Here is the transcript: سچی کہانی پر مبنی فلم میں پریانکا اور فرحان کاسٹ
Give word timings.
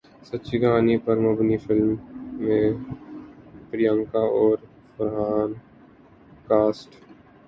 سچی 0.27 0.55
کہانی 0.59 0.95
پر 0.97 1.15
مبنی 1.17 1.57
فلم 1.57 1.91
میں 2.37 2.63
پریانکا 3.69 4.19
اور 4.35 4.57
فرحان 4.95 5.53
کاسٹ 6.47 6.89